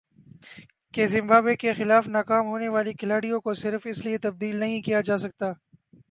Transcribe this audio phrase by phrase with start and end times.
[0.93, 5.01] کہ زمبابوے کے خلاف ناکام ہونے والے کھلاڑیوں کو صرف اس لیے تبدیل نہیں کیا
[5.01, 5.51] جا سکتا